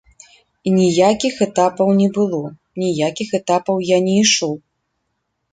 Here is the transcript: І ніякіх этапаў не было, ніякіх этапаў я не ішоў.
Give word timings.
І 0.69 0.71
ніякіх 0.77 1.35
этапаў 1.47 1.93
не 2.01 2.07
было, 2.17 2.39
ніякіх 2.85 3.29
этапаў 3.41 3.75
я 3.95 4.03
не 4.07 4.15
ішоў. 4.23 4.53